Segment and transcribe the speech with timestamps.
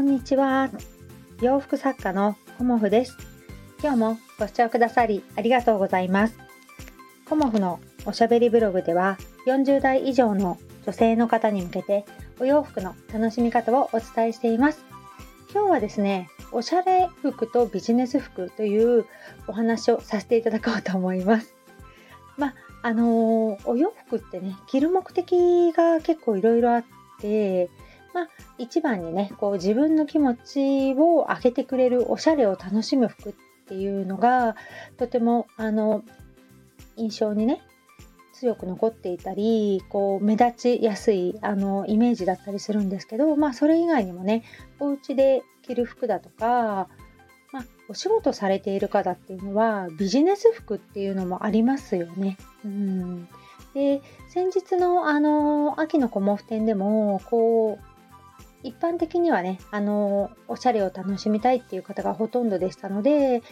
[0.00, 0.70] こんにちは。
[1.42, 3.18] 洋服作家のコモフです。
[3.82, 6.38] 今日もご視聴くださりありがとうございます。
[7.28, 12.06] コモフのおしゃべりブログでは40代以上の女性の方に向けて
[12.38, 14.86] お洋服の楽しみ方をお伝えしています。
[15.52, 19.04] 今日はですね、おしゃれ服とビジネス服という
[19.48, 21.54] お話をさせていただこうと思います。
[22.38, 26.84] まあ、あのー、お洋服ってね、着る目的が結構いろいろあっ
[27.20, 27.68] て、
[28.14, 28.28] まあ、
[28.58, 33.34] 一番にね、こう自分の気持ちを上げてくれるおしゃれを楽しむ服っ
[33.68, 34.56] ていうのが、
[34.96, 36.02] とても、あの、
[36.96, 37.62] 印象にね、
[38.32, 44.44] 強く残っていたり、こう目立ちやすいあのイメージだったりするんですけど、まあそれ以外にもね、
[44.78, 46.88] お家で着る服だとか、
[47.52, 52.38] まあ、お仕事されている方っていうのはビジネス服っていうのもありますよね。
[52.64, 53.28] うん、
[53.74, 57.89] で先日のあの秋のコモフ展でもこう
[58.62, 63.42] 一般的にはね、あの、おしゃれを楽しみたいっていう方がほとんどでしたので、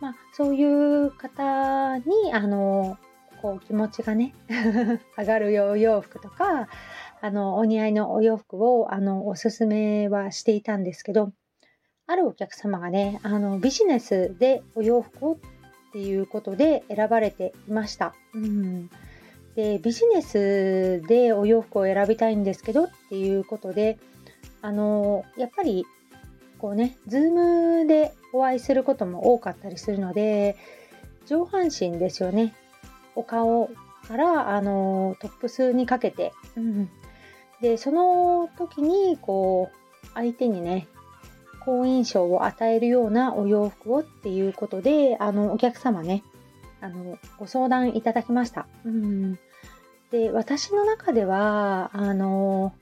[0.00, 2.98] まあ、そういう方に、あの、
[3.42, 4.34] こう気持ちがね、
[5.18, 6.68] 上がるお洋服とか、
[7.20, 11.32] あの、お似合いのお洋服を、あの、おすすめはしていたんですけど、
[12.06, 15.36] あるお客様がね、あの、ビジネスでお洋服をっ
[15.92, 18.14] ていうことで選ばれていました。
[18.34, 18.90] うん。
[19.54, 23.98] で、ビジネスでお洋服を選びたいんですけどっていうことで、
[24.64, 25.84] あのやっぱり
[26.56, 30.56] こうね、 Zoom でお会いすることも多かったりするので、
[31.26, 32.54] 上半身ですよね。
[33.14, 33.68] お顔
[34.08, 36.90] からあのトップスにかけて、うん、
[37.60, 40.88] でその時にこう相手にね
[41.60, 46.24] 好印象を与えるようなお洋服をっていうことであのお客様ね
[46.80, 48.66] あのご相談いただきました。
[48.86, 49.38] うん、
[50.10, 52.72] で私の中ではあの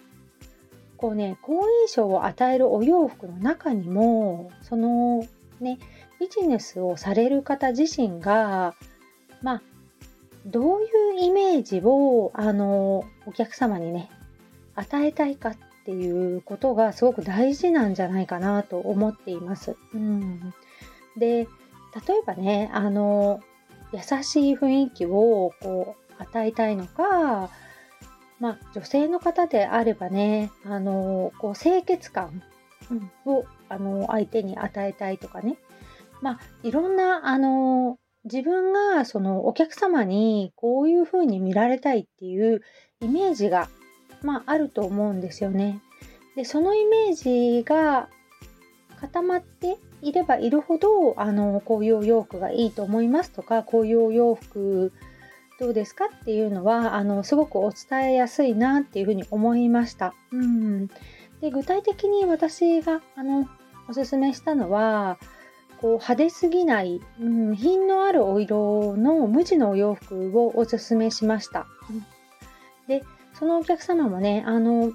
[1.02, 5.26] こうね好印象を与えるお洋服の中にもその
[5.60, 5.80] ね
[6.20, 8.76] ビジネスをされる方自身が
[9.42, 9.62] まあ
[10.46, 10.84] どうい
[11.18, 14.10] うイメージをあのお客様にね
[14.76, 19.74] 与えたいかっていうことがすごく大事なんじゃないかなと思っています。
[19.92, 20.54] うん、
[21.16, 21.48] で例え
[22.24, 23.40] ばねあの
[23.92, 27.50] 優しい雰囲気をこう与えたいのか
[28.42, 32.42] まあ、女性の方であればね、あのこう清潔感
[33.24, 35.58] をあの相手に与えたいとかね、
[36.22, 42.62] まあ、いろんなあの自分がそのお客様にこういうふうに見られたいっていう
[43.00, 43.68] イメージが、
[44.22, 45.80] まあ、あると思うんですよね。
[46.34, 48.08] でそのイメージが
[49.00, 54.92] 固まっていればいるほどあのこういうお洋服がいいと思いますとかこういうお洋服
[55.62, 60.12] どうですかっていうのはあのすごくお伝えやすいなっていうふうに思いました。
[60.32, 60.88] うん、
[61.40, 63.48] で具体的に私があの
[63.88, 65.18] おすすめしたのは
[65.80, 71.68] こう派手すぎない、うん、品のあるお色の無地のお洋服をおすすめしました。
[72.88, 74.92] でそのお客様もねあの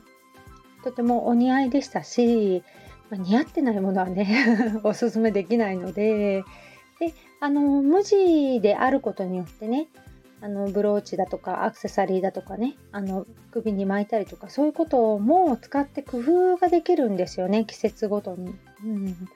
[0.84, 2.62] とてもお似合いでしたし、
[3.10, 4.28] まあ、似合ってないものはね
[4.84, 6.44] おすすめできないので
[7.00, 9.88] であの無地であることによってね
[10.40, 18.54] あのブローチだとかアクセサリーだとかねあの首に巻いたりとかそういうことも使って工夫ができるんですよね季節ごとに、
[18.84, 19.28] うん、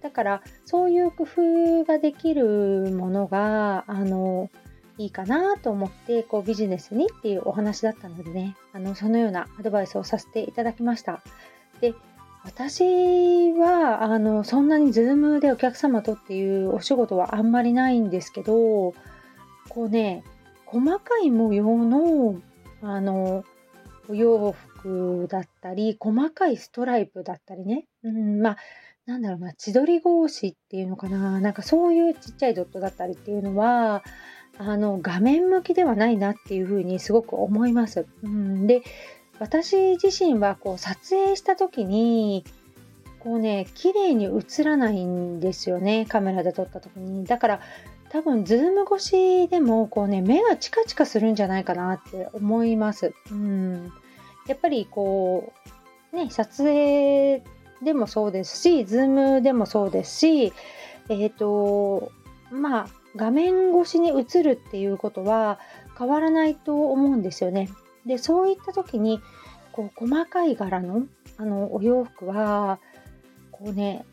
[0.00, 4.50] だからそういう工夫ができるものがあの
[4.98, 11.22] いいかなと思ってこうビジネスにっていうお話だったのでねあのそのようなアドバイスをさせていただきました。
[11.80, 11.94] で
[12.44, 18.94] 私はあのそんなに Zoom でお客様とっていうお仕事はあんまりないんですけど
[19.68, 20.22] こうね
[20.66, 22.40] 細かい模様の
[22.82, 23.44] あの
[24.08, 28.56] お洋服だったり細かいストライプだったりね、うん、まあ
[29.06, 34.02] なんだろうな千鳥格子っていうのかななんかそういうちっちゃいドットだったりっていうのは
[34.58, 38.06] あの画面向きではないなっていうふうにすごく思います。
[38.22, 38.82] うん、で
[39.38, 42.44] 私自身はこう撮影した時に
[43.20, 47.24] こうね綺麗に映らないんですよねカメラで撮った時に。
[47.24, 47.60] だから
[48.16, 53.12] 多分 Zoom 越しでもこうね目がチカチカするんじゃないかなって思います。
[53.30, 53.92] うん、
[54.48, 55.52] やっぱりこ
[56.14, 57.42] うね撮影
[57.84, 60.54] でもそうですし Zoom でもそうですし
[61.10, 62.10] えっ、ー、と
[62.50, 65.58] まあ画面越しに映るっていうことは
[65.98, 67.68] 変わらないと思うんですよね。
[68.06, 69.20] でそういった時に
[69.72, 71.02] こう細かい柄の
[71.36, 72.78] あのお洋服は
[73.52, 74.06] こうね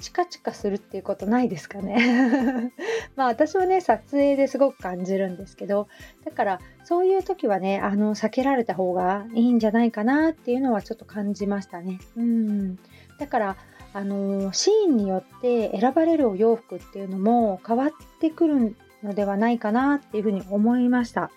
[0.00, 2.72] チカチカするっていうことないですかね。
[3.16, 5.88] まあ私はね撮影ですごく感じるんですけど
[6.24, 11.98] だからそういう時はねあの避けられた方がいいんじゃないかなっていうのはちょっと感じましたね。
[12.16, 12.76] うん。
[13.18, 13.56] だから
[13.92, 21.30] あのシーンによって選ばれるお洋服っていうのも変わってくるのではないかなっていうふうに思いました。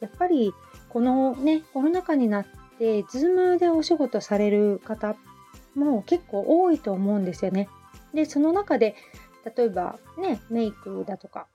[0.00, 0.52] やっぱり
[0.88, 2.46] このねコロナ禍になっ
[2.78, 5.16] て Zoom でお仕事される方
[5.74, 7.68] も結構多いと思うんですよね。
[8.14, 8.94] で、その中で、
[9.56, 11.46] 例えばね、メイクだとか、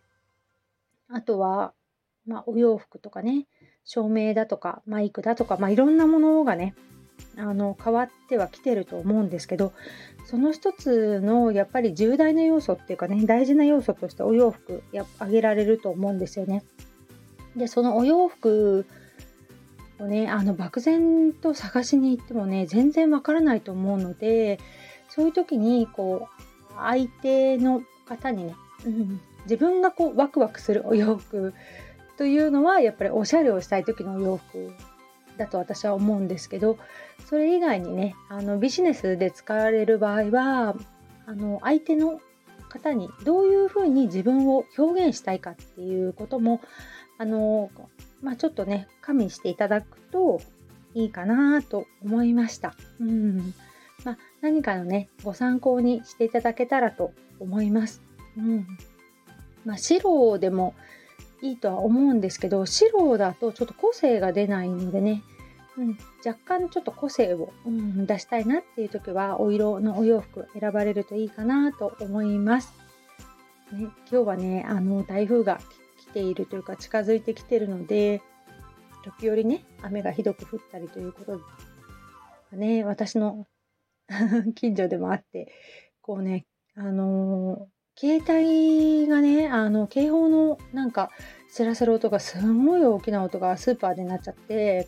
[1.09, 1.73] あとは、
[2.25, 3.47] まあ、お洋服とかね、
[3.85, 6.75] 照明だとか、マイクだとか、まあ、いろんなものがね、
[7.37, 9.73] あの変わってはきてると思うんですけど
[10.25, 16.63] その一つのやっぱり重大な要素っていうかね大事な要素としてお洋服や挙げられると思うんですよね。
[17.55, 18.85] でそのお洋服
[19.99, 24.59] をねあの漠然と探しに行ってもね全然わからないと思うので
[25.09, 26.48] そういう時にこう
[26.83, 28.55] 相手の方にね、
[28.85, 31.53] うん、自分がこうワクワクするお洋服
[32.17, 34.73] というのはやっぱりおしゃれをしたい時のお洋服
[35.37, 36.77] だと私は思うんですけど
[37.25, 40.75] それ以外にねあのビジネスで使われる場合は
[41.25, 42.19] あの相手の
[42.69, 46.61] 方にどういうふうに自分を表現したいかっていうことも
[47.17, 47.71] あの、
[48.21, 50.41] まあ、ちょっとね加味していただくと
[50.93, 52.75] いいかなと思いました。
[52.99, 53.68] うんまあ、
[54.41, 58.01] 何かのねご参考にしていただけたらと思います。
[58.37, 58.67] うん
[59.65, 60.73] まあ、白でも
[61.41, 65.21] いいとは思うんですけど白だとちょっと個性が出ないのでね、
[65.77, 72.73] うん、若干ちょっと個性を、うん、出したいなっていう時はお色のお洋服選ばれるといいかなと思います。
[73.71, 75.59] ね、今日はねあの台風が
[75.99, 78.21] 来ているというか近づいてきてるので
[79.03, 81.39] 時折ね雨がひどく降ったりということ
[82.51, 83.45] で、ね、私の
[84.55, 85.51] 近所でもあって、
[86.01, 86.45] こうね、
[86.75, 91.09] あのー、携帯がね、あの、警報のなんか、
[91.53, 94.87] 知らせる音がすごい大きな音がスーパーでなっちゃって、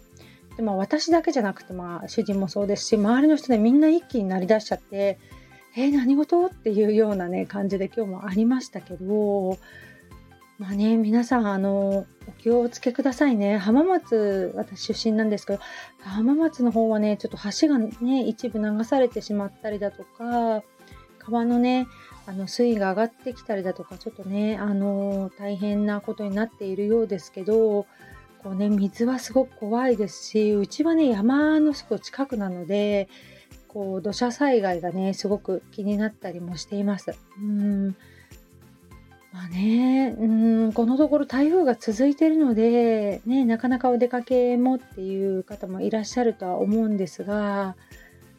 [0.57, 5.19] でまあ、私だけじゃなくて、まあ、主人もそうですし、周りの人でみんな一気になりだしちゃって、
[5.75, 6.47] えー、何事？
[6.47, 9.57] っていうようなね、感じで今日もありましたけど、
[10.61, 13.57] まあね、皆さん、あの、お気をつけくださいね。
[13.57, 15.59] 浜松、私出身なんですけど、
[16.01, 20.61] 浜松の方はね、ちょっと橋がね、一部流されてしまったりだとか、
[21.17, 21.87] 川のね、
[22.27, 27.87] あの水位が上がってきたりだとか、ちょっとね、あの、大変なことになっているようですけど、
[28.43, 33.09] こうね、水はすごく怖いですし、うちはね、山のすぐ近くなので、
[33.67, 37.15] こう土砂災害がね、すごく気になったりもしています。
[37.39, 37.95] うん
[39.33, 47.77] まあね、うん、このところ台風が続いているので、ね、なかなかお出かけもっていう方もいらっしゃるとは思うんですが、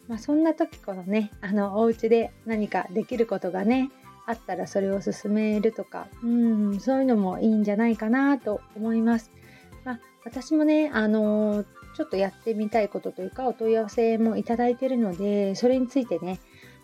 [0.08, 3.90] まあ、そんな時このね、あの、お家で何かできることがね、
[4.26, 9.30] あったらそれを進めるとか、うん、そういうのもいいんじゃないかなと思います。
[9.84, 11.64] まあ、私もね、あの
[11.96, 16.40] ちょっとやってみたいことというか、お問い合わせもいただいているので、それについてね、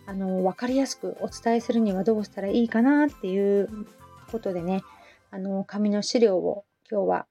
[0.09, 3.69] あの分かりやすくお伝えするにはどうしたらいいかなっていう
[4.33, 4.83] ことでね、
[5.31, 7.27] あの、紙の資料を今日は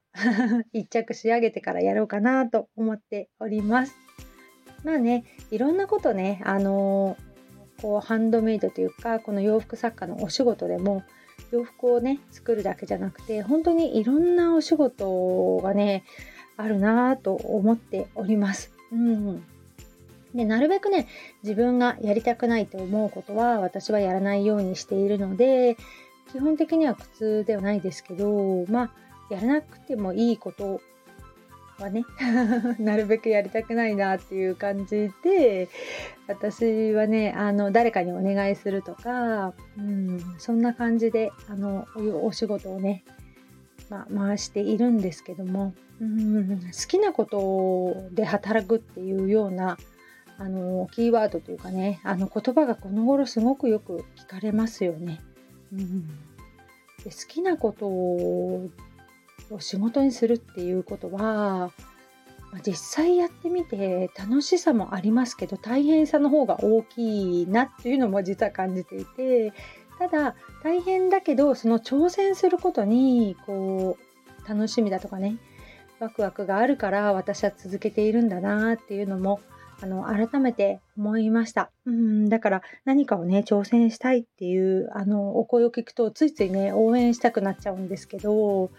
[0.72, 3.96] 一着仕上げてからやろうかなと思っております。
[4.84, 7.16] まあね、いろんなことね、あの
[7.82, 11.02] こうハンドメイドというか、この洋服作家のお仕事でも、
[11.50, 16.04] 洋服をね、作るだけじゃなくて、本当にいろんなお仕事がね、
[16.56, 18.72] あるなぁと思っております。
[18.92, 19.44] うん。
[20.38, 21.08] で、なるべくね、
[21.42, 25.76] 自分がやりたくないと思うことは、私はやらないようにしているので、
[26.30, 28.90] 基本的には苦痛ではないですけど、まあ、
[29.34, 30.80] やらなくてもいいこと
[31.78, 32.04] はね
[32.78, 35.68] なるべくやりたくないなっていう感じで
[36.26, 41.86] 私はねあの誰かにお願いするとか、うん、そんな感じであの
[42.22, 43.04] お仕事をね、
[43.90, 49.78] まあ、回しているんですけども、うん、好きなことで働くっていうような
[50.38, 55.20] あのキーワードというかねあの言葉がこの頃すごくよく聞かれますよね。
[55.72, 56.06] うん、
[57.04, 58.70] で好きなことを
[59.58, 61.72] 仕事にするっていうことは、
[62.52, 69.52] ま実際やってみて楽しさもありますけど大変さの方が大きいなっていうのも実は感じていて
[69.98, 75.36] ただ大変だけどその挑戦することにこう楽しみだとかね
[75.98, 79.40] ワクワクがあるから私は続けているんだなっていうのも
[79.80, 81.70] あの、改めて思いました。
[81.86, 88.70] うん、だから何かをね、挑戦したいっていう、あの、お声を聞くと、ついついね、応援したくなっちゃうんですけど、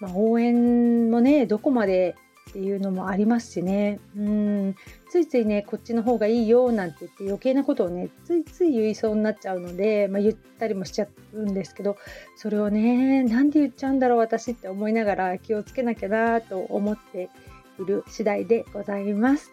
[0.00, 2.14] まあ、応援もね、どこまで
[2.50, 4.76] っていうのもありますしねうん
[5.10, 11.96] ついついねこっちの方がいいよなんて言って余計なことをねついつい言いそうになっちゃうので、まあ、言ったりもしちゃうんですけど
[12.36, 17.30] それをねなんで言っちゃうんだろう私って思いながら気をつけなきゃなと思って
[17.80, 19.52] いる次第でございます。